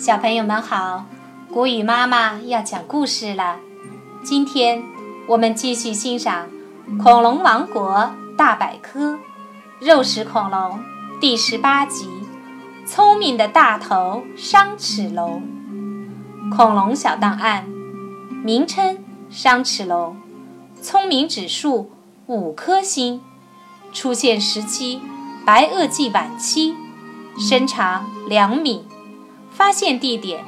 [0.00, 1.04] 小朋友们好，
[1.52, 3.58] 古语妈妈要讲故事了。
[4.24, 4.82] 今天
[5.26, 6.46] 我们继续欣赏
[6.96, 9.12] 《恐龙王国大百科》
[9.78, 10.80] 肉食恐龙
[11.20, 12.08] 第十八集
[12.88, 15.42] 《聪明的大头商齿龙》。
[16.56, 17.68] 恐龙小档案：
[18.42, 20.16] 名称商齿龙，
[20.80, 21.90] 聪明指数
[22.24, 23.20] 五颗星，
[23.92, 25.02] 出现时期
[25.44, 26.74] 白垩纪晚期，
[27.38, 28.86] 身长两米。
[29.60, 30.42] 发现地点：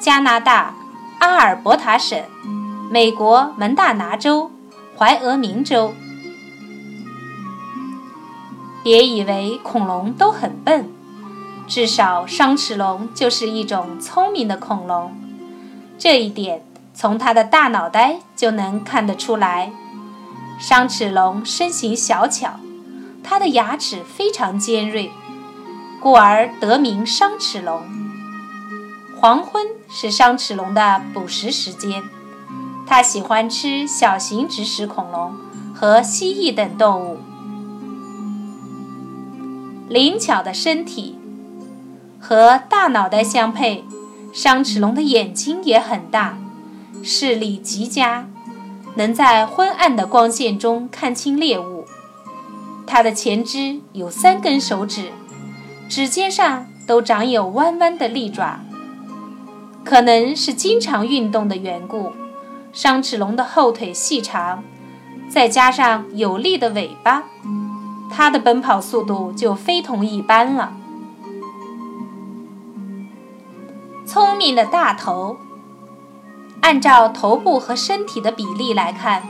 [0.00, 0.74] 加拿大
[1.20, 2.20] 阿尔伯塔省、
[2.90, 4.50] 美国蒙大拿州、
[4.96, 5.94] 怀俄明州。
[8.82, 10.90] 别以为恐龙都很笨，
[11.68, 15.16] 至少商齿龙就是一种聪明的恐龙。
[15.96, 19.70] 这一点从它的大脑袋就能看得出来。
[20.58, 22.58] 商齿龙身形小巧，
[23.22, 25.12] 它的牙齿非常尖锐，
[26.02, 28.07] 故而得名商齿龙。
[29.20, 32.04] 黄昏是商齿龙的捕食时间，
[32.86, 35.34] 它喜欢吃小型植食恐龙
[35.74, 37.18] 和蜥蜴等动物。
[39.88, 41.18] 灵巧的身体
[42.20, 43.84] 和大脑袋相配，
[44.32, 46.38] 商齿龙的眼睛也很大，
[47.02, 48.28] 视力极佳，
[48.94, 51.86] 能在昏暗的光线中看清猎物。
[52.86, 55.10] 它的前肢有三根手指，
[55.88, 58.60] 指尖上都长有弯弯的利爪。
[59.88, 62.12] 可能是经常运动的缘故，
[62.74, 64.62] 商齿龙的后腿细长，
[65.30, 67.22] 再加上有力的尾巴，
[68.10, 70.74] 它的奔跑速度就非同一般了。
[74.04, 75.38] 聪明的大头，
[76.60, 79.22] 按照头部和身体的比例来看，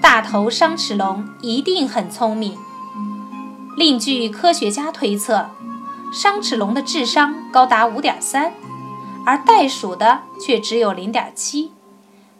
[0.00, 2.56] 大头商齿龙一定很聪明。
[3.76, 5.50] 另据科学家推测，
[6.12, 8.52] 商齿龙的智商高达五点三。
[9.24, 11.70] 而袋鼠的却只有零点七，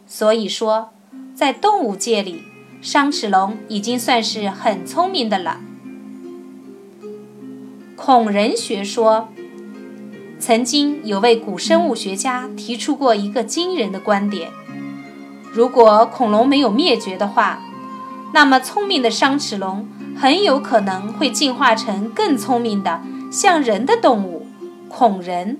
[0.05, 0.89] 所以说，
[1.33, 2.43] 在动物界里，
[2.81, 5.59] 商齿龙已经算是很聪明的了。
[7.95, 9.29] 恐人学说，
[10.39, 14.51] 曾经有位古生物学家提出过一个惊人的观点：
[15.53, 17.61] 如果恐龙没有灭绝的话，
[18.33, 19.87] 那么聪明的商齿龙
[20.17, 24.47] 很有可能会进化成更聪明的像人的动物——
[24.89, 25.59] 恐人。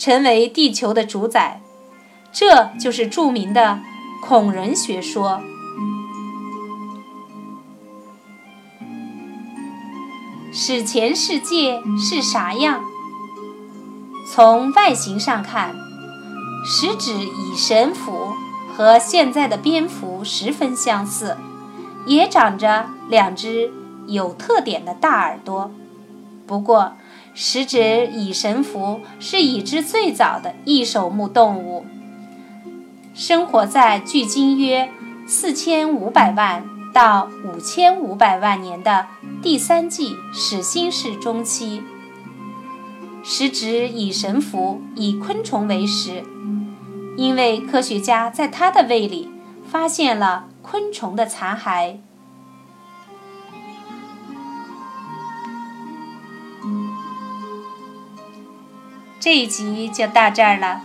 [0.00, 1.60] 成为地球的主宰，
[2.32, 3.80] 这就是著名的
[4.24, 5.42] 恐人学说。
[10.50, 12.82] 史前世界是啥样？
[14.26, 15.76] 从外形上看，
[16.64, 18.32] 食指蚁神蝠
[18.74, 21.36] 和现在的蝙蝠十分相似，
[22.06, 23.70] 也长着两只
[24.06, 25.70] 有特点的大耳朵。
[26.46, 26.94] 不过，
[27.32, 31.86] 食指蚁神蝠是已知最早的异手目动物，
[33.14, 34.90] 生活在距今约
[35.26, 39.06] 四千五百万到五千五百万年的
[39.40, 41.82] 第三纪始新世中期。
[43.22, 46.24] 食指蚁神蝠以昆虫为食，
[47.16, 49.30] 因为科学家在它的胃里
[49.66, 51.98] 发现了昆虫的残骸。
[59.20, 60.80] 这一集就到这儿了，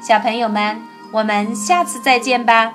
[0.00, 0.80] 小朋友们，
[1.10, 2.74] 我们下次再见吧。